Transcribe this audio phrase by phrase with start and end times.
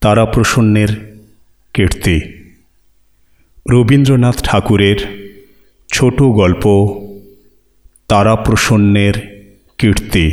[0.00, 0.88] তারাপ্রসন্নের
[1.74, 2.20] কীর্তি।
[3.70, 4.96] রবীন্দ্রনাথ ঠাকুরের
[5.92, 6.64] ছোট গল্প,
[8.08, 9.46] তারাপ্রসন্নের
[9.78, 10.30] কীর্তি।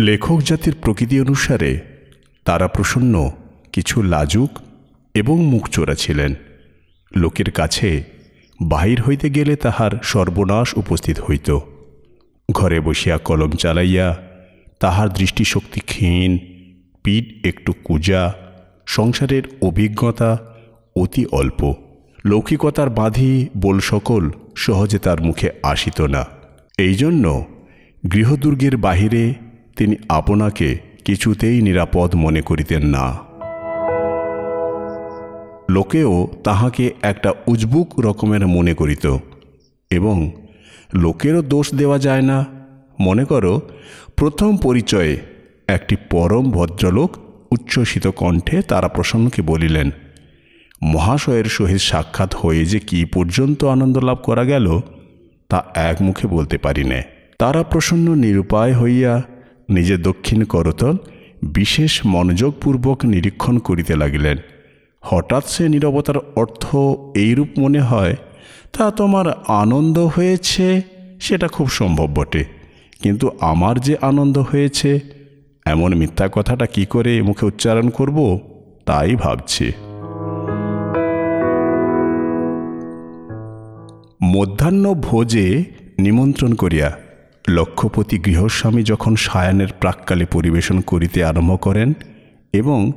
[0.00, 1.80] লেখক জাতির প্রকৃতি অনুসারে
[2.44, 3.30] তারাপ্রসন্ন
[3.72, 4.50] কিছু লাজুক
[5.14, 6.34] এবং মুখচোরা ছিলেন।
[7.16, 8.04] লোকের কাছে
[8.62, 11.58] বাহির হইতে গেলে তাহার সর্বনাশ উপস্থিত হইত।
[12.50, 14.22] ঘরে বসিয়া কলম চালাইয়া
[14.80, 16.38] তাহার দৃষ্টিশক্তি ক্ষীণ
[17.04, 18.34] পিঠ একটু কুজা,
[18.86, 20.38] সংসারের অভিজ্ঞতা
[20.96, 21.74] অতি অল্প।
[22.24, 26.26] লৌকিকতার বাঁধি বল সকল সহজে তার মুখে আসিত না।
[26.78, 27.44] এই জন্য
[28.12, 29.34] গৃহদুর্গের বাহিরে
[29.76, 33.18] তিনি আপনাকে কিছুতেই নিরাপদ মনে করিতেন না।
[35.70, 39.16] লোকেও তাহাকে একটা উজবুক রকমের মনে করিত
[39.90, 40.30] এবং
[40.94, 42.46] লোকেরও দোষ দেওয়া যায় না।
[43.00, 43.60] মনে করো,
[44.16, 45.18] প্রথম পরিচয়ে
[45.68, 47.16] একটি পরম ভদ্রলোক
[47.52, 49.90] উচ্ছ্বসিত কণ্ঠে তারা প্রসন্নকে বলিলেন,
[50.82, 54.80] মহাশয়ের সহিত সাক্ষাৎ হয়ে যে কি পর্যন্ত আনন্দ লাভ করা গেল,
[55.48, 57.02] তা এক মুখে বলতে পারি নে।
[57.38, 59.22] তারা প্রসন্ন নিরুপায় হইয়া
[59.68, 60.96] নিজের দক্ষিণ করতল
[61.42, 64.36] বিশেষ মনোযোগপূর্বক নিরীক্ষণ করিতে লাগিলেন।
[65.00, 66.76] হঠাৎ সে নীরবতার অর্থ
[67.14, 68.16] এইরূপ মনে হয়
[68.78, 70.82] তা তোমার আনন্দ হয়েছে?
[71.20, 72.44] সেটা খুব সম্ভব বটে।
[73.02, 75.00] কিন্তু আমার যে আনন্দ হয়েছে,
[75.66, 78.38] এমন মিথ্যা কথাটা কি করে মুখে উচ্চারণ করব?
[78.86, 79.72] তাই ভাবছি।
[84.22, 85.64] মধ্যাহ্ন ভোজে
[85.98, 86.92] নিমন্ত্রণ করিয়া
[87.48, 91.92] লক্ষ্যপতি গৃহস্বামী যখন সায়ানের প্রাককালে পরিবেশন করিতে আরম্ভ করেন
[92.52, 92.92] এবং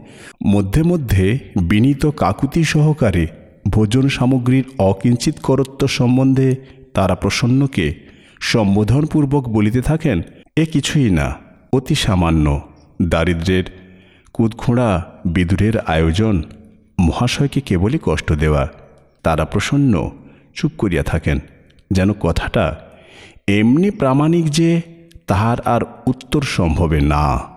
[0.47, 3.27] মধ্যে মধ্যে বিনীত কাকুতি সহকারে
[3.69, 6.55] ভোজন সামগ্রীর অকিঞ্চিত করত্ব সম্বন্ধে
[6.93, 7.95] তারা প্রসন্নকে
[8.39, 10.21] সম্বোধনপূর্বক বলিতে থাকেন,
[10.55, 11.35] এ কিছুই না,
[11.73, 12.61] অতি সামান্য।
[13.01, 13.63] দারিদ্রের
[14.33, 16.43] কুদখোঁড়া বিদুরের আয়োজন।
[16.99, 18.67] মহাশয়কে কেবলই কষ্ট দেওয়া।
[19.23, 20.11] তারা প্রসন্ন,
[20.55, 21.39] চুপ করিয়া থাকেন।
[21.91, 22.79] যেন কথাটা
[23.47, 24.81] এমনি প্রামাণিক যে,
[25.27, 27.54] তাহার আর উত্তর সম্ভবে না।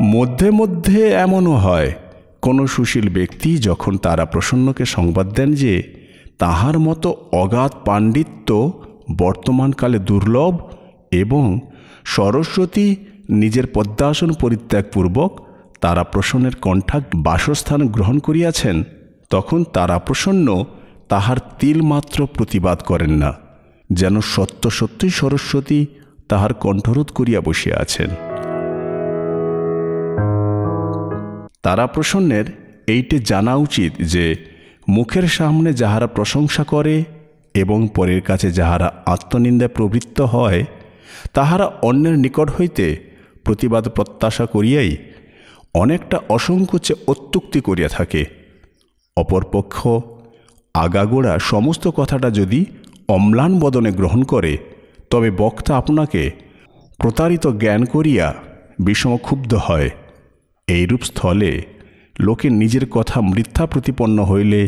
[0.00, 1.90] মধ্যে মধ্যে এমনও হয়,
[2.42, 5.82] কোনো সুশীল ব্যক্তি যখন তারা প্রসন্নকে সংবাদ দেন যে
[6.38, 8.72] তাহার মতো অগাধ পাণ্ডিত্য
[9.18, 10.54] বর্তমানকালে দুর্লভ
[11.12, 11.60] এবং
[12.04, 12.96] সরস্বতী
[13.30, 15.30] নিজের পদ্মাসন পরিত্যাগপূর্বক
[15.80, 18.84] তারা প্রসন্নের কণ্ঠাক বাসস্থান গ্রহণ করিয়াছেন,
[19.30, 20.64] তখন তারা প্রসন্ন
[21.08, 23.34] তাহার তিলমাত্র প্রতিবাদ করেন না,
[23.90, 25.86] যেন সত্য সত্যই সরস্বতী
[26.28, 28.10] তাহার কণ্ঠরোধ করিয়া বসিয়া আছেন।
[31.62, 32.44] তারা প্রসন্নের
[32.86, 34.36] এইটে জানা উচিত যে,
[34.88, 37.04] মুখের সামনে যাহারা প্রশংসা করে
[37.54, 40.64] এবং পরের কাছে যাহারা আত্মনিন্দায় প্রবৃত্ত হয়,
[41.34, 42.96] তাহারা অন্যের নিকট হইতে
[43.44, 44.96] প্রতিবাদ প্রত্যাশা করিয়াই
[45.74, 48.24] অনেকটা অসংকোচে অত্যুক্তি করিয়া থাকে।
[49.16, 49.88] অপরপক্ষ
[50.74, 52.64] আগাগোড়া সমস্ত কথাটা যদি
[53.08, 54.58] অম্লান বদনে গ্রহণ করে,
[55.10, 56.30] তবে বক্তা আপনাকে
[56.98, 58.34] প্রতারিত জ্ঞান করিয়া
[58.78, 59.90] বিষম ক্ষুব্ধ হয়।
[60.76, 61.52] এইরূপ স্থলে
[62.20, 64.60] লোকে নিজের কথা মিথ্যা প্রতিপন্ন হইলে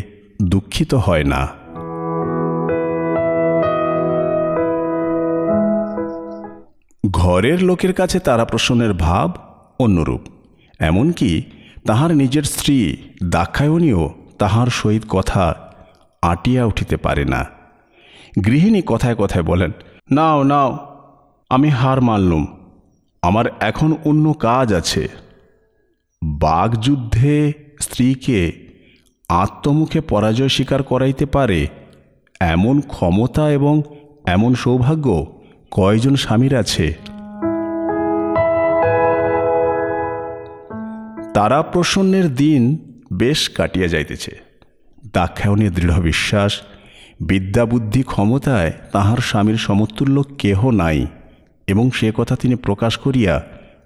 [0.43, 1.43] দুঃখিত হয় না।
[7.11, 9.29] ঘরের লোকের কাছে তারা প্রসন্নের ভাব
[9.79, 10.23] অন্যরূপ,
[10.81, 11.31] এমনকি
[11.87, 12.77] তাহার নিজের স্ত্রী
[13.25, 14.05] দাক্ষায়ণীও
[14.39, 15.45] তাহার সহিত কথা
[16.23, 17.41] আটিয়া উঠিতে পারে না।
[18.45, 19.71] গৃহিণী কথায় কথায় বলেন,
[20.11, 20.71] নাও নাও,
[21.51, 22.45] আমি হার মানলুম,
[23.23, 25.03] আমার এখন অন্য কাজ আছে।
[26.25, 28.53] বাগযুদ্ধে স্ত্রীকে
[29.29, 31.67] আত্মমুখে পরাজয় স্বীকার করাইতে পারে
[32.41, 33.83] এমন ক্ষমতা এবং
[34.27, 35.41] এমন সৌভাগ্য
[35.71, 36.99] কয়জন স্বামীর আছে?
[41.35, 42.79] তারা প্রসন্নের দিন
[43.13, 44.41] বেশ কাটিয়া যাইতেছে।
[45.13, 46.61] দাক্ষায়ণীর দৃঢ় বিশ্বাস,
[47.21, 51.07] বিদ্যাবুদ্ধি ক্ষমতায় তাহার স্বামীর সমতুল্য কেহ নাই
[51.67, 53.43] এবং সে কথা তিনি প্রকাশ করিয়া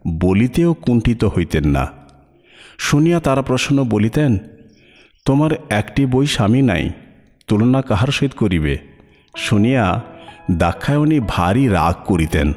[0.08, 2.05] বলিতেও কুণ্ঠিত হইতেন না।
[2.78, 4.38] শুনিয়া তারা প্রসন্ন বলিতেন,
[5.24, 6.90] তোমার একটি বই স্বামী নাই,
[7.46, 8.78] তুলনা কাহার সহিত করিবে?
[9.36, 10.00] শুনিয়া
[10.50, 12.52] দাক্ষায়ণী ভারী রাগ করিতেন।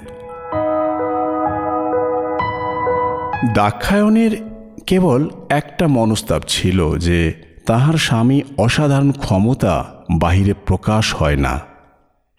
[3.53, 4.43] দাক্ষায়ণীর
[4.87, 7.33] কেবল একটা মনস্তাপ ছিল যে
[7.65, 11.59] তাহার স্বামী অসাধারণ ক্ষমতা বাহিরে প্রকাশ হয় না।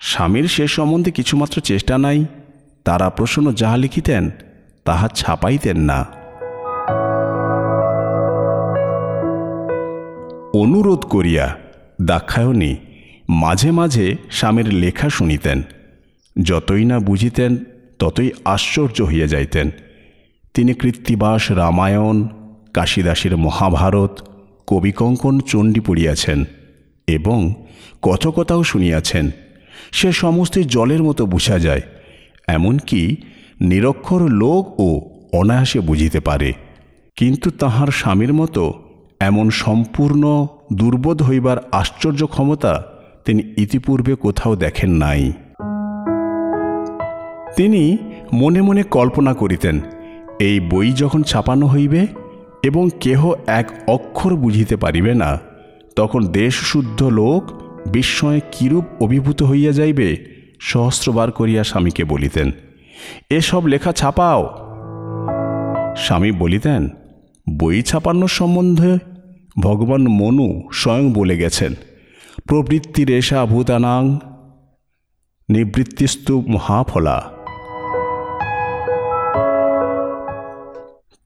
[0.00, 2.26] স্বামীর সে সম্বন্ধে কিছুমাত্র চেষ্টা নাই,
[2.84, 4.30] তারা প্রসন্ন যাহা লিখিতেন,
[4.84, 6.19] তাহা ছাপাইতেন না।
[10.62, 11.46] অনুরোধ করিয়া
[12.02, 12.72] দাক্ষায়ণী
[13.28, 15.62] মাঝে মাঝে স্বামীর লেখা শুনিতেন।
[16.36, 17.52] যতই না বুঝিতেন,
[17.98, 19.70] ততই আশ্চর্য হইয়া যাইতেন।
[20.54, 22.16] তিনি কৃত্তিবাস রামায়ণ,
[22.74, 24.14] কাশীদাসের মহাভারত,
[24.66, 26.44] কবিকঙ্কন চণ্ডী পড়িয়াছেন
[27.06, 27.40] এবং
[28.02, 29.30] কথকতাও শুনিয়াছেন।
[29.92, 31.82] সে সমস্ত জলের মতো বুঝা যায়,
[32.48, 33.16] এমনকি
[33.60, 34.88] নিরক্ষর লোকও
[35.32, 36.50] অনায়াসে বুঝিতে পারে।
[37.16, 38.62] কিন্তু তাহার স্বামীর মতো
[39.20, 42.72] এমন সম্পূর্ণ দুর্বোধ হইবার আশ্চর্য ক্ষমতা
[43.24, 45.32] তিনি ইতিপূর্বে কোথাও দেখেন নাই।
[47.56, 47.82] তিনি
[48.32, 49.80] মনে মনে কল্পনা করিতেন,
[50.40, 52.06] এই বই যখন ছাপানো হইবে
[52.62, 55.30] এবং কেহ এক অক্ষর বুঝিতে পারিবে না,
[55.96, 57.42] তখন দেশশুদ্ধ লোক
[57.92, 60.08] বিস্ময়ে কিরূপ অভিভূত হইয়া যাইবে
[60.60, 62.48] সহস্রবার করিয়া স্বামীকে বলিতেন,
[63.30, 64.42] এসব লেখা ছাপাও।
[65.96, 66.82] স্বামী বলিতেন,
[67.58, 68.92] বই ছাপানোর সম্বন্ধে
[69.58, 71.74] ভগবান মনু স্বয়ং বলে গেছেন,
[72.46, 74.18] প্রবৃত্তি রেশা ভূতানাং
[75.50, 77.30] নিবৃত্তিস্তু মহাফলা।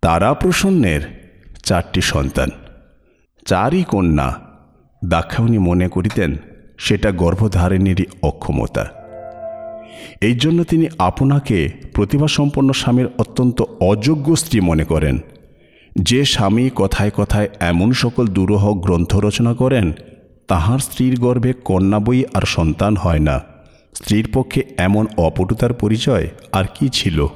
[0.01, 1.01] তারা প্রসন্নের
[1.65, 2.51] চারটি সন্তান,
[3.47, 4.41] চারই কন্যা,
[5.05, 6.37] দাক্ষায়ণী মনে করিতেন
[6.79, 8.85] সেটা গর্ভধারিণীরই অক্ষমতা।
[10.21, 15.19] এই জন্য তিনি আপনাকে প্রতিভাসম্পন্ন স্বামীর অত্যন্ত অযোগ্য স্ত্রী মনে করেন।
[15.97, 19.93] যে স্বামী কথায় কথায় এমন সকল দুরূহ গ্রন্থ রচনা করেন,
[20.49, 23.45] তাহার স্ত্রীর গর্ভে কন্যা বই আর সন্তান হয় না।
[23.95, 27.27] স্ত্রীর পক্ষে এমন অপটুতার পরিচয় আর কি ছিল?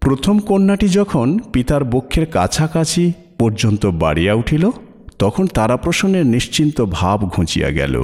[0.00, 4.70] প্রথম কন্যাটি যখন পিতার বক্ষের কাছাকাছি পর্যন্ত বাড়িয়া উঠিল,
[5.18, 8.02] তখন তারাপ্রসন্নের নিশ্চিন্ত ভাব ঘুঁচিয়া গেল।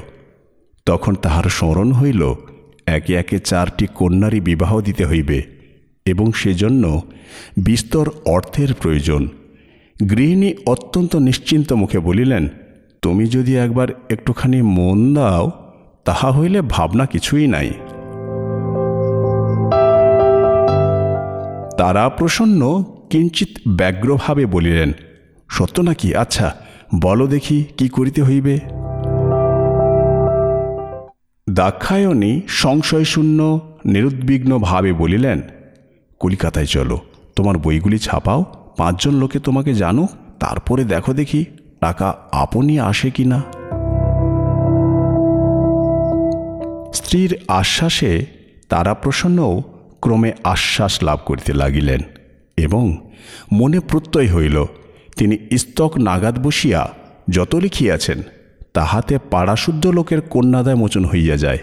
[0.86, 2.34] তখন তাহার স্মরণ হইল,
[2.86, 5.59] একে একে চারটি কন্যারই বিবাহ দিতে হইবে।
[6.06, 7.02] এবং সেজন্য
[7.56, 9.28] বিস্তর অর্থের প্রয়োজন।
[10.10, 12.48] গৃহিণী অত্যন্ত নিশ্চিন্ত মুখে বলিলেন,
[13.02, 15.50] তুমি যদি একবার একটুখানি মন দাও,
[16.04, 17.70] তাহা হইলে ভাবনা কিছুই নাই।
[21.78, 24.92] তারা প্রসন্ন কিঞ্চিত ব্যগ্রভাবে বলিলেন,
[25.48, 26.14] সত্য নাকি?
[26.14, 26.54] আচ্ছা
[27.00, 28.58] বলো দেখি কি করিতে হইবে?
[31.50, 35.42] দাক্ষায়ণী সংশয়শূন্য, নিরুদ্বিগ্নভাবে বলিলেন
[36.20, 36.98] কলিকাতায় চলো।
[37.36, 38.44] তোমার বইগুলি ছাপাও,
[38.76, 40.08] পাঁচজন লোকে তোমাকে জানো
[40.40, 41.44] তারপরে দেখো দেখি
[41.80, 43.42] টাকা আপনি আসে কি না
[46.94, 48.26] স্ত্রীর আশ্বাসে
[48.68, 49.62] তারা প্রসন্নও
[50.00, 52.00] ক্রমে আশ্বাস লাভ করিতে লাগিলেন
[52.56, 52.84] এবং
[53.52, 54.64] মনে প্রত্যয় হইল,
[55.16, 56.88] তিনি স্তক নাগাদ বসিয়া
[57.30, 58.22] যত লিখিয়াছেন,
[58.72, 61.58] তাহাতে পাড়াশুদ্ধ লোকের কন্যাদায় মোচন হইয়া যায়।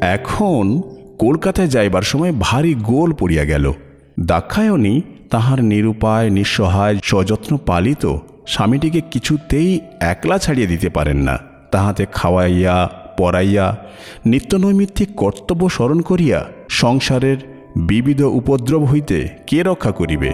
[0.00, 0.82] এখন
[1.18, 3.72] কলকাতায় যাইবার সময় ভারী গোল পড়িয়া গেল।
[4.20, 8.16] দাক্ষায়ণী তাহার নিরুপায়, নিঃসহায়, সযত্ন পালিত
[8.46, 11.38] স্বামীটিকে কিছুতেই একলা ছাড়িয়ে দিতে পারেন না।
[11.70, 13.76] তাহাতে খাওয়াইয়া, পড়াইয়া,
[14.26, 17.36] নিত্যনৈমিত্তিক কর্তব্য স্মরণ করিয়া সংসারের
[17.76, 20.32] বিবিধ উপদ্রব হইতে কে রক্ষা করিবে?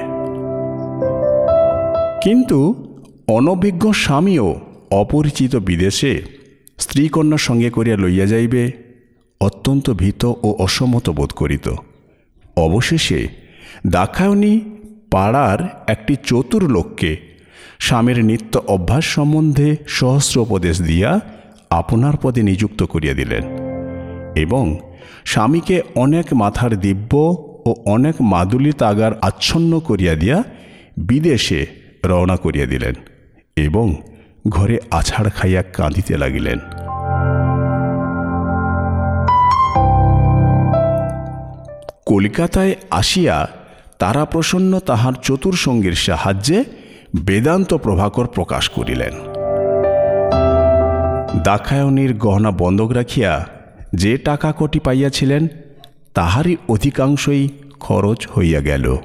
[2.23, 2.88] কিন্তু
[3.29, 6.23] অনভিজ্ঞ স্বামীও অপরিচিত বিদেশে
[6.79, 8.92] স্ত্রীকন্যার সঙ্গে করিয়া লইয়া যাইবে।
[9.47, 11.67] অত্যন্ত ভীত ও অসম্মত বোধ করিত।
[12.56, 13.21] অবশেষে
[13.87, 14.55] দাক্ষায়ণী
[15.11, 17.11] পাড়ার একটি চতুর লোককে
[17.79, 19.69] স্বামীর নিত্য অভ্যাস সম্বন্ধে
[19.99, 21.11] সহস্র উপদেশ দিয়া
[21.70, 23.44] আপনার পদে নিযুক্ত করিয়া দিলেন
[24.37, 24.65] এবং
[25.25, 27.13] স্বামীকে অনেক মাথার দিব্য
[27.69, 30.39] ও অনেক মাদুলি তাগার আচ্ছন্ন করিয়া দিয়া
[31.08, 31.61] বিদেশে
[32.05, 32.94] রওনা করিয়া দিলেন
[33.56, 33.87] এবং
[34.49, 36.58] ঘরে আছাড় খাইয়া কাঁদিতে লাগিলেন।
[42.12, 43.48] কলিকাতায় আসিয়া
[43.98, 46.64] তারা প্রসন্ন তাহার চতুর্সঙ্গীর সাহায্যে
[47.24, 49.12] বেদান্ত প্রভাকর প্রকাশ করিলেন।
[51.44, 53.46] দাক্ষায়ণীর গহনা বন্ধক রাখিয়া
[53.94, 55.48] যে টাকা কোটি পাইয়াছিলেন,
[56.14, 57.48] তাহারই অধিকাংশই
[57.81, 58.96] খরচ হইয়া গেল।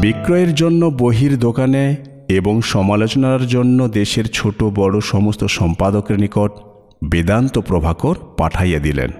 [0.00, 1.96] বিক্রয়ের জন্য বহির দোকানে
[2.28, 6.50] এবং সমালোচনার জন্য দেশের ছোট বড় সমস্ত সম্পাদকের নিকট
[7.04, 9.10] বেদান্ত প্রভাকর পাঠাইয়া দিলেন।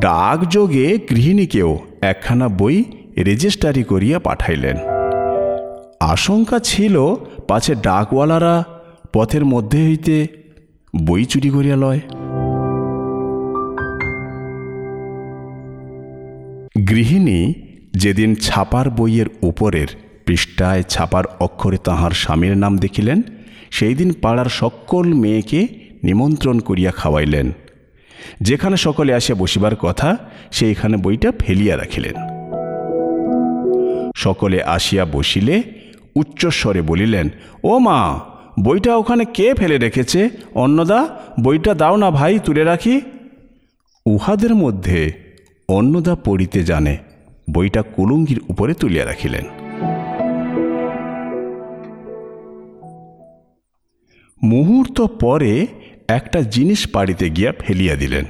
[0.00, 2.84] ডাকযোগে গৃহিণীকেও একখানা বই
[3.18, 4.76] রেজিস্টারি করিয়া পাঠাইলেন।
[6.00, 7.14] আশঙ্কা ছিল
[7.48, 8.64] পাছে ডাকওয়ালারা
[9.12, 10.26] পথের মধ্যে হইতে
[11.06, 12.00] বই চুরি করিয়া লয়।
[16.88, 17.54] গৃহিণী
[17.92, 19.86] যেদিন ছাপার বইয়ের উপরের
[20.26, 23.22] পৃষ্ঠায় ছাপার অক্ষরে তাহার স্বামীর নাম দেখিলেন
[23.70, 27.46] সেই দিন পাড়ার সকল মেয়েকে নিমন্ত্রণ করিয়া খাওয়াইলেন।
[28.40, 30.16] যেখানে সকলে আসিয়া বসিবার কথা,
[30.50, 32.16] সেইখানে বইটা ফেলিয়া রাখিলেন।
[34.16, 35.62] সকলে আসিয়া বসিলে
[36.16, 37.26] উচ্চস্বরে বলিলেন,
[37.64, 38.20] ও মা,
[38.62, 40.30] বইটা ওখানে কে ফেলে রেখেছে?
[40.54, 41.00] অন্নদা,
[41.42, 43.00] বইটা দাও না ভাই, তুলে রাখি।
[44.06, 45.12] উহাদের মধ্যে
[45.68, 46.94] অন্নদা পড়িতে জানে,
[47.50, 49.44] বইটা কুলুঙ্গির উপরে তুলিয়া রাখিলেন।
[54.42, 55.66] মুহূর্ত পরে
[56.08, 58.24] একটা জিনিস বাড়িতে গিয়া ফেলিয়া দিলেন।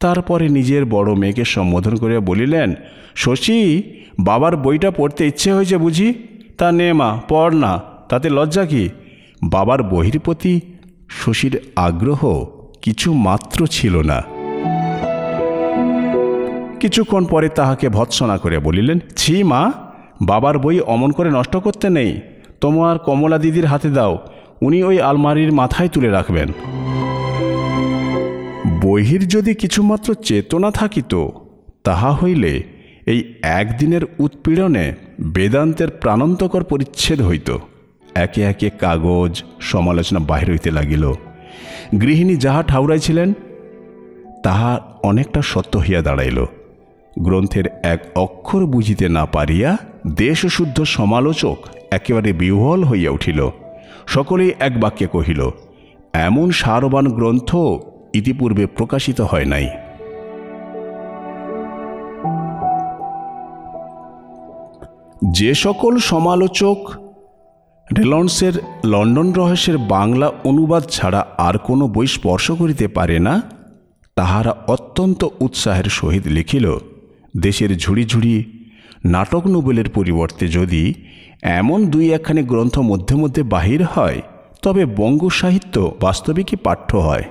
[0.00, 2.74] তারপরে নিজের বড় মেয়েকে সম্বোধন করিয়া বলিলেন,
[3.16, 3.82] শশী,
[4.20, 6.14] বাবার বইটা পড়তে ইচ্ছে হয়েছে বুঝি?
[6.58, 8.88] তা নে মা, পড় না, তাতে লজ্জা কি?
[9.42, 10.60] বাবার বহির প্রতি
[11.08, 12.46] শশীর আগ্রহ
[12.82, 14.22] কিছু মাত্র ছিল না।
[16.80, 19.72] কিছুক্ষণ পরে তাহাকে ভৎসনা করে বলিলেন, ছি মা,
[20.22, 22.20] বাবার বই অমন করে নষ্ট করতে নেই।
[22.60, 24.18] তোমার কমলা দিদির হাতে দাও
[24.62, 26.48] উনি ওই আলমারির মাথায় তুলে রাখবেন।
[28.82, 31.28] বহির যদি কিছুমাত্র চেতনা থাকিত
[31.84, 32.62] তাহা হইলে
[33.06, 37.56] এই একদিনের উৎপীড়নে বেদান্তের প্রাণন্তকর পরিচ্ছেদ হইত।
[38.14, 41.12] একে একে কাগজ, সমালোচনা বাহির হইতে লাগিল।
[42.00, 43.32] গৃহিণী যাহা ঠাউরাইছিলেন,
[44.42, 46.44] তাহা অনেকটা সত্য হইয়া দাঁড়াইল।
[47.18, 49.76] গ্রন্থের এক অক্ষর বুঝিতে না পারিয়া
[50.16, 51.56] দেশশুদ্ধ সমালোচক
[51.90, 53.48] একেবারে বিহ্বল হইয়া উঠিল।
[54.14, 55.40] সকলেই এক বাক্যে কহিল,
[56.26, 57.50] এমন সারবান গ্রন্থ
[58.14, 59.66] ইতিপূর্বে প্রকাশিত হয় নাই।
[65.38, 66.78] যে সকল সমালোচক
[67.98, 73.34] রেলন্সের লন্ডন রহস্যের বাংলা অনুবাদ ছাড়া আর কোনো বই স্পর্শ করিতে পারে না,
[74.16, 76.66] তাহারা অত্যন্ত উৎসাহের সহিত লিখিল,
[77.40, 78.34] দেশের ঝুড়ি ঝুড়ি
[79.04, 80.94] নাটক নোবেলের পরিবর্তে যদি
[81.42, 84.20] এমন দুই একখানি গ্রন্থ মধ্যে মধ্যে বাহির হয়,
[84.62, 87.22] তবে বঙ্গ সাহিত্য বাস্তবিকই পাঠ্য হয়।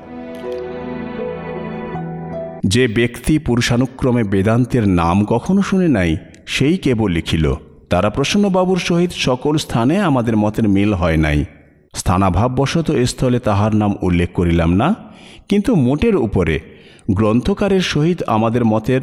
[2.63, 7.53] যে ব্যক্তি পুরুষানুক্রমে বেদান্তের নাম কখনো শুনে নাই, সেই কেবল লিখিল।
[7.89, 11.45] তারা প্রসন্নবাবুর সহিত সকল স্থানে আমাদের মতের মিল হয় নাই।
[11.95, 14.95] স্থানাভাববশত স্থলে তাহার নাম উল্লেখ করিলাম না,
[15.49, 16.59] কিন্তু মোটের উপরে
[17.11, 19.01] গ্রন্থকারের সহিত আমাদের মতের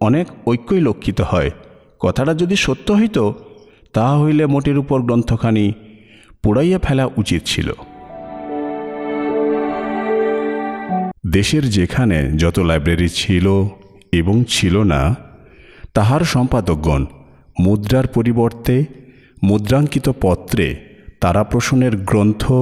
[0.00, 1.50] অনেক ঐক্যই লক্ষিত হয়।
[2.04, 3.30] কথাটা যদি সত্য হইত
[3.92, 5.72] তাহা হইলে মোটের উপর গ্রন্থখানি
[6.42, 7.72] পোড়াইয়া ফেলা উচিত ছিল।
[11.26, 13.46] দেশের যেখানে যত লাইব্রেরি ছিল
[14.12, 15.16] এবং ছিল না,
[15.94, 17.06] তাহার সম্পাদকগণ
[17.60, 18.84] মুদ্রার পরিবর্তে
[19.42, 20.76] মুদ্রাঙ্কিত পত্রে
[21.20, 22.52] তারাপ্রসূনের গ্রন্থ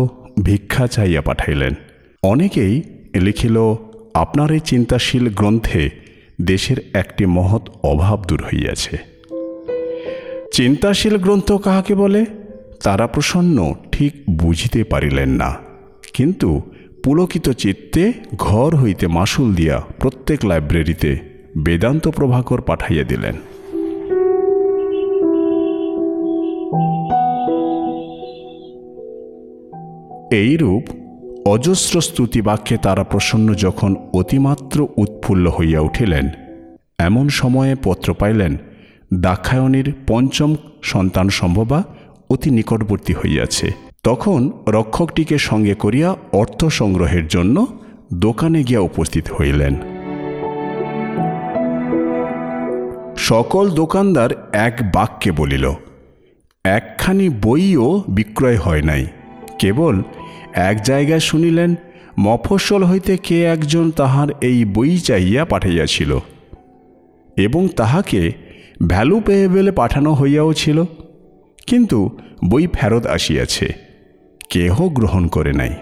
[0.43, 1.75] ভিক্ষা চাইয়া পাঠাইলেন।
[2.23, 2.83] অনেকেই
[3.17, 3.57] লিখিল,
[4.15, 5.91] আপনার এই চিন্তাশীল গ্রন্থে
[6.41, 9.12] দেশের একটি মহৎ অভাব দূর হইয়াছে।
[10.53, 12.27] চিন্তাশীল গ্রন্থ কাহাকে বলে?
[12.83, 15.57] তারা প্রসন্ন ঠিক বুঝিতে পারিলেন না।
[16.15, 16.63] কিন্তু
[17.05, 21.19] পুলকিত চিত্তে ঘর হইতে মাসুল দিয়া প্রত্যেক লাইব্রেরিতে
[21.59, 23.35] বেদান্ত প্রভাকর পাঠাইয়া দিলেন।
[30.33, 30.83] এইরূপ
[31.47, 36.29] অজস্র স্তুতিবাক্যে তারা প্রসন্ন যখন অতিমাত্র উৎফুল্ল হইয়া উঠিলেন,
[36.99, 38.57] এমন সময়ে পত্র পাইলেন
[39.21, 41.83] দাক্ষায়ণীর পঞ্চম সন্তান সম্ভবা
[42.31, 47.67] অতি নিকটবর্তী হইয়াছে। তখন রক্ষকটিকে সঙ্গে করিয়া অর্থ সংগ্রহের জন্য
[48.15, 49.77] দোকানে গিয়া উপস্থিত হইলেন।
[53.17, 55.73] সকল দোকানদার এক বাক্যে বলিল,
[56.65, 59.07] একখানি বইও বিক্রয় হয় নাই।
[59.59, 60.03] কেবল
[60.55, 61.75] এক জায়গায় শুনিলেন,
[62.21, 66.19] মফস্বল হইতে কে একজন তাহার এই বই চাইয়া পাঠাইয়াছিল
[67.37, 68.33] এবং তাহাকে
[68.91, 70.79] ভ্যালু পেয়েবেলে পাঠানো হইয়াও ছিল,
[71.67, 71.99] কিন্তু
[72.51, 73.67] বই ফেরত আসিয়াছে,
[74.51, 75.73] কেহ গ্রহণ করে নাই।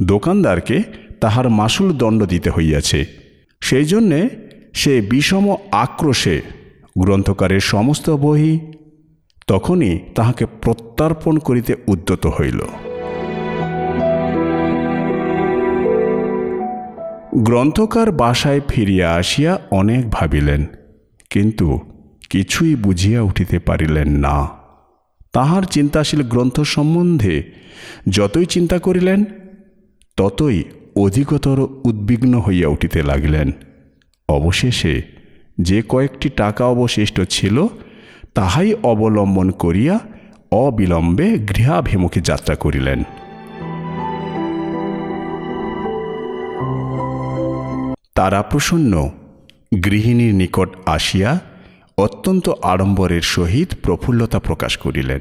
[0.00, 0.76] দোকানদারকে
[1.20, 3.00] তাহার মাসুল দণ্ড দিতে হইয়াছে,
[3.62, 4.20] সেই জন্যে
[4.74, 5.46] সে বিষম
[5.84, 6.36] আক্রোশে
[6.98, 8.58] গ্রন্থকারের সমস্ত বই
[9.48, 12.60] তখনই তাহাকে প্রত্যার্পণ করিতে উদ্যত হইল।
[17.46, 20.62] গ্রন্থকার বাসায় ফিরিয়া আসিয়া অনেক ভাবিলেন,
[21.30, 21.68] কিন্তু
[22.30, 24.48] কিছুই বুঝিয়া উঠিতে পারিলেন না।
[25.32, 27.44] তাহার চিন্তাশীল গ্রন্থ সম্বন্ধে
[28.08, 29.24] যতই চিন্তা করিলেন,
[30.16, 30.62] ততই
[30.96, 33.52] অধিকতর উদ্বিগ্ন হইয়া উঠিতে লাগিলেন।
[34.28, 35.02] অবশেষে
[35.60, 37.66] যে কয়েকটি টাকা অবশিষ্ট ছিল,
[38.34, 39.98] তাহাই অবলম্বন করিয়া
[40.50, 43.02] অবিলম্বে গৃহাভিমুখে যাত্রা করিলেন।
[48.14, 49.10] তারা প্রসন্ন
[49.84, 51.40] গৃহিণীর নিকট আসিয়া
[51.98, 55.20] অত্যন্ত আড়ম্বরের সহিত প্রফুল্লতা প্রকাশ করিলেন।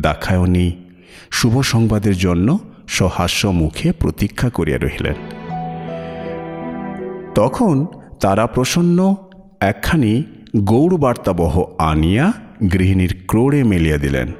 [0.00, 0.72] দাক্ষায়ণী
[1.30, 2.58] শুভ সংবাদের জন্য
[2.88, 5.14] সহাস্য মুখে প্রতীক্ষা করিয়া রহিলেন।
[7.34, 7.86] তখন
[8.20, 9.16] তারা প্রসন্ন
[9.60, 10.24] একখানি
[10.56, 12.32] গৌড়বার্তাবহ আনিয়া
[12.72, 14.32] গৃহিণীর ক্রোড়ে মেলিয়া দিলেন।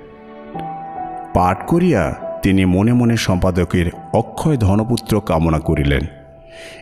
[1.34, 6.00] পাঠ করিয়া তিনি মনে মনে সম্পাদকের অক্ষয় ধনপুত্র কামনা করিলেন।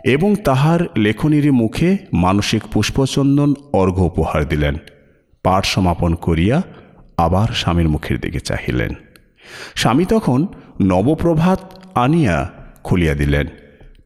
[0.04, 4.76] এবং তাহার লেখনীর মুখে মানসিক পুষ্পচন্দন অর্ঘ্য উপহার দিলেন।
[5.42, 6.62] পাঠ সমাপন করিয়া
[7.16, 8.94] আবার স্বামীর মুখের দিকে চাহিলেন।
[9.74, 10.46] স্বামী তখন
[10.82, 12.50] নবপ্রভাত আনিয়া
[12.84, 13.46] খুলিয়া দিলেন।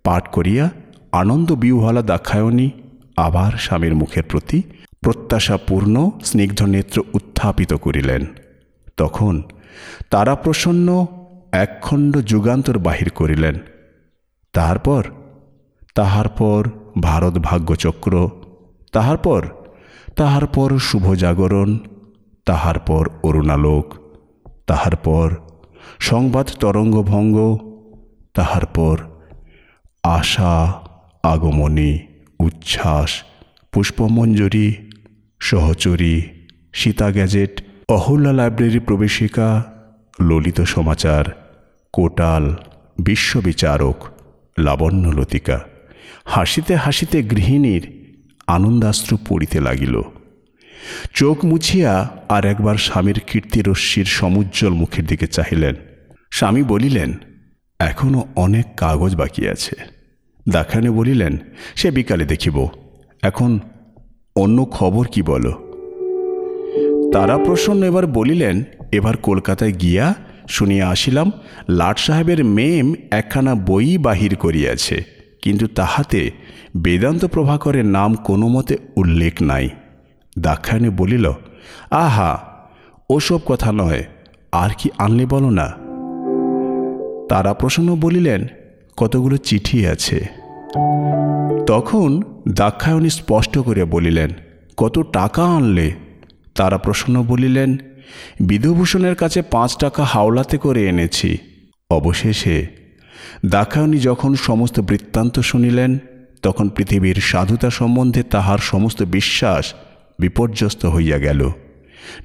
[0.04, 0.70] পাঠ করিয়া
[1.12, 2.70] আনন্দ বিহ্বলা দাক্ষায়ণী
[3.16, 4.62] আবার স্বামীর মুখের প্রতি
[5.00, 8.26] প্রত্যাশাপূর্ণ স্নিগ্ধ নেত্র উত্থাপিত করিলেন।
[8.96, 9.42] তখন
[10.10, 11.06] তারা প্রসন্ন
[11.52, 13.54] একখণ্ড যুগান্তর বাহির করিলেন।
[14.52, 15.04] তারপর
[15.96, 16.60] তাহার পর
[17.00, 18.14] ভারত ভাগ্যচক্র,
[18.92, 19.42] তাহার পর
[20.16, 21.70] তাহার পর শুভ জাগরণ,
[22.46, 23.86] তাহার পর অরুণালোক,
[24.66, 25.28] তাহার পর
[26.00, 27.36] সংবাদ তরঙ্গভঙ্গ,
[28.34, 28.96] তাহার পর
[30.04, 30.54] আশা,
[31.22, 31.92] আগমনী,
[32.40, 33.10] উচ্ছ্বাস,
[33.72, 34.68] পুষ্পমঞ্জরি,
[35.40, 36.16] সহচরী,
[36.72, 37.52] সীতা গ্যাজেট
[37.88, 39.48] অহল্যা লাইব্রেরি প্রবেশিকা,
[40.20, 41.24] ললিত সমাচার,
[41.94, 42.44] কোটাল
[42.98, 43.98] বিশ্ববিচারক
[44.58, 45.58] লাবণ্যলতিকা
[46.26, 48.14] হাসিতে হাসিতে গৃহিণীর
[48.46, 50.02] আনন্দাশ্রু পড়িতে লাগিল।
[51.14, 55.74] চোখ মুছিয়া আর একবার স্বামীর কীর্তিরশ্মির সমুজ্জ্বল মুখের দিকে চাহিলেন।
[56.30, 57.12] স্বামী বলিলেন
[57.78, 59.76] এখনও অনেক কাগজ বাকি আছে।
[60.48, 61.38] দাখানে বলিলেন,
[61.74, 62.66] সে বিকালে দেখিব।
[63.22, 63.58] এখন
[64.36, 65.52] অন্য খবর কি বলো?
[67.12, 70.14] তারা প্রসন্ন এবার বলিলেন, এবার কলকাতায় গিয়া
[70.48, 71.32] শুনিয়া আসিলাম,
[71.68, 75.15] লাট সাহেবের মেম একখানা বই বাহির করিয়াছে।
[75.46, 76.30] কিন্তু তাহাতে
[76.76, 79.68] বেদান্ত প্রভাকরের নাম কোনো মতে উল্লেখ নাই।
[80.38, 81.26] দাক্ষায়ণী বলিল,
[81.90, 82.32] আহা,
[83.10, 84.02] ওসব কথা নয়,
[84.52, 85.68] আর কি আনলে বলো না?
[87.28, 88.46] তারা প্রসন্ন বলিলেন,
[88.96, 90.18] কতগুলো চিঠি আছে?
[91.66, 94.30] তখন দাক্ষায়ণী স্পষ্ট করে বলিলেন,
[94.76, 95.88] কত টাকা আনলে?
[96.54, 97.70] তারা প্রসন্ন বলিলেন,
[98.40, 101.38] বিধুভূষণের কাছে পাঁচ টাকা হাওলাতে করে এনেছি,
[101.90, 102.85] অবশেষে
[103.46, 105.98] দাক্ষায়ণী যখন সমস্ত বৃত্তান্ত শুনিলেন,
[106.42, 109.74] তখন পৃথিবীর সাধুতা সম্বন্ধে তাহার সমস্ত বিশ্বাস
[110.18, 111.50] বিপর্যস্ত হইয়া গেল।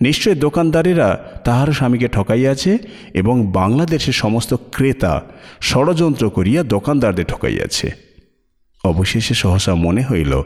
[0.02, 2.78] নিশ্চয় দোকানদারেরা তাহার স্বামীকে ঠকাইয়াছে
[3.14, 5.22] এবং বাংলাদেশের সমস্ত ক্রেতা
[5.62, 7.92] ষড়যন্ত্র করিয়া দোকানদারদের ঠকাইয়াছে।
[8.84, 10.42] অবশেষে সহসা মনে হইল,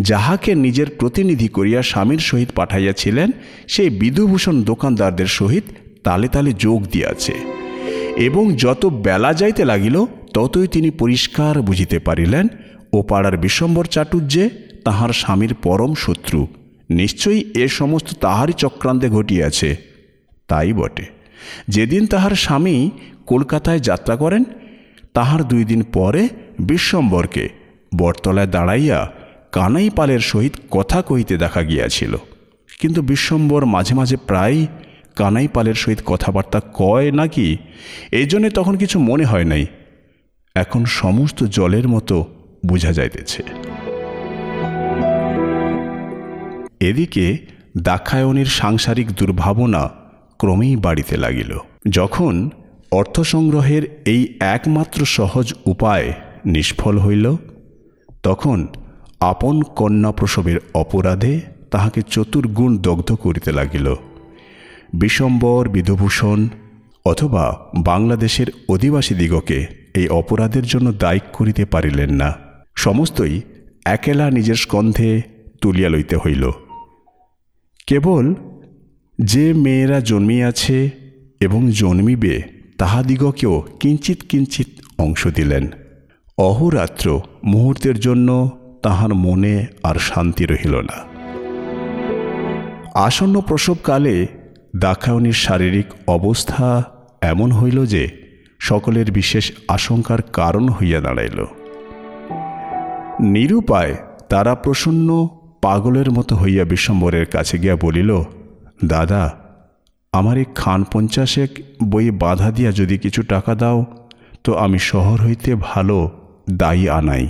[0.00, 3.30] যাহাকে নিজের প্রতিনিধি করিয়া স্বামীর সহিত পাঠাইয়াছিলেন,
[3.68, 5.64] সেই বিধুভূষণ দোকানদারদের সহিত
[6.04, 7.32] তালে তালে যোগ দিয়াছে।
[8.16, 12.46] এবং যত বেলা যাইতে লাগিল, ততই তিনি পরিষ্কার বুঝিতে পারিলেন
[12.92, 14.50] ও পাড়ার বিশ্বম্বর চাটুর্যে
[14.84, 16.46] তাহার স্বামীর পরম শত্রু।
[16.90, 19.76] নিশ্চয়ই এ সমস্ত তাহারই চক্রান্তে ঘটিয়াছে।
[20.48, 21.06] তাই বটে।
[21.68, 22.90] যেদিন তাহার স্বামী
[23.26, 24.44] কলকাতায় যাত্রা করেন,
[25.14, 26.28] তাহার দুই দিন পরে
[26.60, 27.48] বিশ্বম্বরকে
[27.98, 29.12] বটতলায় দাঁড়াইয়া
[29.52, 32.16] কানাই পালের সহিত কথা কহিতে দেখা গিয়াছিল।
[32.80, 34.66] কিন্তু বিশ্বম্বর মাঝে মাঝে প্রায়
[35.16, 37.56] কানাই পালের সহিত কথাবার্তা কয় নাকি?
[38.12, 39.66] এই জন্যে তখন কিছু মনে হয় নাই।
[40.54, 42.24] এখন সমস্ত জলের মতো
[42.66, 43.42] বোঝা যাইতেছে।
[46.80, 47.38] এদিকে
[47.82, 49.90] দাক্ষায়ণীর সাংসারিক দুর্ভাবনা
[50.38, 52.50] ক্রমেই বাড়িতে লাগিল। যখন
[52.92, 56.12] অর্থ সংগ্রহের এই একমাত্র সহজ উপায়
[56.46, 57.36] নিষ্ফল হইল,
[58.22, 58.68] তখন
[59.20, 63.94] আপন কন্যা প্রসবের অপরাধে তাহাকে চতুর্গুণ দগ্ধ করিতে লাগিল।
[64.92, 66.48] বিশম্বর বিধভূষণ
[67.06, 72.34] অথবা বাংলাদেশের অধিবাসীদিগকে এই অপরাধের জন্য দায়ী করিতে পারিলেন না।
[72.74, 73.40] সমস্তই
[73.84, 75.22] একেলা নিজের স্কন্ধে
[75.60, 76.50] তুলিয়া লইতে হইল।
[77.86, 78.34] কেবল
[79.20, 80.90] যে মেয়েরা জন্মিয়াছে
[81.40, 82.42] এবং জন্মিবে,
[82.78, 84.66] তাহাদিগকেও কিঞ্চিত কিঞ্চিত
[84.98, 85.70] অংশ দিলেন।
[86.38, 88.50] অহরাত্র মুহূর্তের জন্য
[88.82, 91.12] তাহার মনে আর শান্তি রহিল না।
[92.94, 94.26] আসন্ন প্রসবকালে
[94.76, 96.82] দাক্ষায়ণীর শারীরিক অবস্থা
[97.20, 98.08] এমন হইল যে
[98.58, 101.44] সকলের বিশেষ আশঙ্কার কারণ হইয়া দাঁড়াইল।
[103.20, 103.94] নিরুপায়
[104.28, 105.28] তারা প্রসন্ন
[105.62, 108.22] পাগলের মতো হইয়া বিশ্বম্বরের কাছে গিয়া বলিল,
[108.84, 109.32] দাদা,
[110.12, 111.50] আমার এই খান পঞ্চাশেক
[111.84, 113.84] বই বাধা দিয়া যদি কিছু টাকা দাও,
[114.44, 116.10] তো আমি শহর হইতে ভালো
[116.50, 117.28] দায়ী আনাই।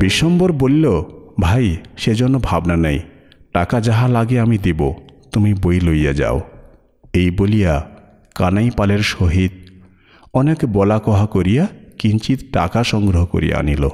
[0.00, 1.02] বিশ্বম্বর বলল,
[1.40, 3.00] ভাই সেজন্য ভাবনা নেই।
[3.54, 4.80] টাকা যাহা লাগে আমি দিব,
[5.32, 6.38] তুমি বই লইয়া যাও।
[7.14, 7.74] এই বলিয়া
[8.34, 9.52] কানাই পালের সহিত
[10.34, 11.64] অনেক বলা কহা করিয়া
[11.98, 13.84] কিঞ্চিত টাকা সংগ্রহ করিয়া আনিল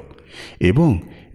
[0.61, 0.91] এবং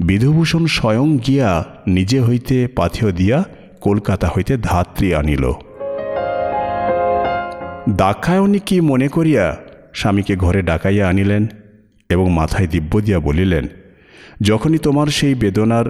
[0.08, 1.50] বিধুভূষণ স্বয়ং গিয়া
[1.88, 3.38] নিজে হইতে পাথেয় দিয়া
[3.82, 5.46] কলকাতা হইতে ধাত্রী আনিল।
[8.02, 9.46] দাক্ষায়ণী কি মনে করিয়া
[9.94, 11.44] স্বামীকে ঘরে ডাকাইয়া আনিলেন
[12.10, 13.66] এবং মাথায় দিব্য দিয়া বলিলেন,
[14.42, 15.88] যখনই তোমার সেই বেদনার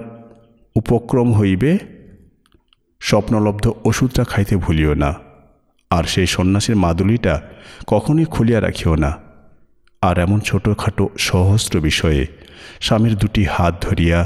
[0.76, 1.70] উপক্রম হইবে
[3.08, 5.10] স্বপ্নলব্ধ ওষুধটা খাইতে ভুলিও না,
[5.90, 7.34] আর সেই সন্ন্যাসীর মাদুলিটা
[7.86, 9.12] কখনোই খুলিয়া রাখিও না।
[10.02, 12.22] আর এমন ছোটোখাটো সহস্র বিষয়ে
[12.80, 14.18] স্বামীর দুটি হাত ধরিয়া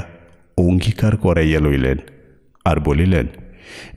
[0.57, 1.97] অঙ্গীকার করাইয়া লইলেন
[2.65, 3.27] আর বলিলেন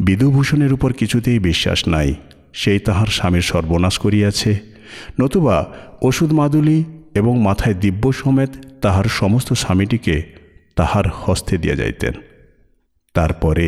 [0.00, 2.10] বিধুভূষণের উপর কিছুতেই বিশ্বাস নাই,
[2.52, 4.50] সেই তাহার স্বামীর সর্বনাশ করিয়াছে।
[5.20, 5.56] নতুবা
[6.08, 6.78] ওষুধ মাদুলি
[7.14, 10.16] এবং মাথায় দিব্য সমেত তাহার সমস্ত স্বামীটিকে
[10.78, 12.14] তাহার হস্তে দিয়া যাইতেন।
[13.14, 13.66] তারপরে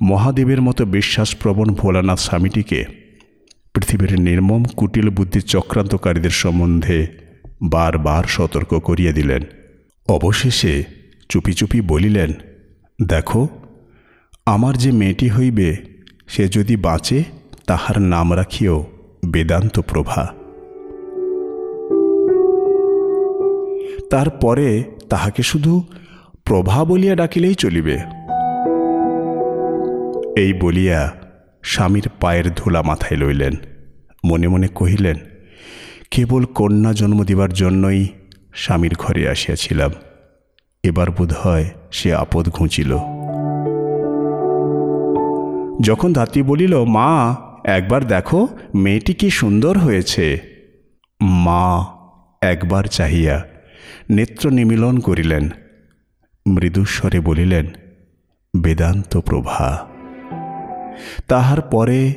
[0.00, 2.84] মহাদেবের মতো বিশ্বাসপ্রবণ ভোলানাথ স্বামীটিকে
[3.74, 7.06] পৃথিবীর নির্মম কুটিল বুদ্ধি চক্রান্তকারীদের সম্বন্ধে
[7.62, 9.42] বারবার সতর্ক করিয়া দিলেন।
[10.08, 10.84] অবশেষে
[11.28, 12.32] চুপি চুপি বলিলেন,
[13.08, 13.48] দেখো,
[14.46, 15.76] আমার যে মেয়েটি হইবে,
[16.26, 17.24] সে যদি বাঁচে,
[17.66, 18.86] তাহার নাম রাখিও
[19.26, 20.34] বেদান্ত প্রভা।
[24.10, 25.82] তারপরে তাহাকে শুধু
[26.44, 27.98] প্রভা বলিয়া ডাকিলেই চলিবে।
[30.36, 31.12] এই বলিয়া
[31.62, 33.54] স্বামীর পায়ের ধুলা মাথায় লইলেন।
[34.24, 35.16] মনে মনে কহিলেন,
[36.10, 38.08] কেবল কন্যা জন্ম দিবার জন্যই
[38.54, 39.90] স্বামীর ঘরে আসিয়াছিলাম।
[40.82, 42.96] এবার বোধ হয় সে আপদ ঘুঁচিল।
[45.80, 50.40] যখন ধাত্রী বলিল, মা, একবার দেখো, মেয়েটি কি সুন্দর হয়েছে।
[51.22, 51.86] মা
[52.42, 53.46] একবার চাহিয়া
[54.10, 55.50] নেত্র নিমিলন করিলেন।
[56.48, 57.66] মৃদুস্বরে বলিলেন,
[58.62, 59.91] বেদান্ত প্রভা।
[61.28, 62.14] তাহার পরে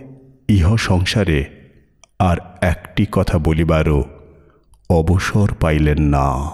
[0.50, 1.46] ইহ সংসারে
[2.20, 4.04] আর একটি কথা বলিবারও
[4.90, 6.52] অবসর পাইলেন না।